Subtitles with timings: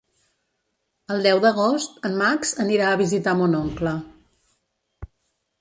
[1.15, 3.97] El deu d'agost en Max anirà a visitar mon oncle.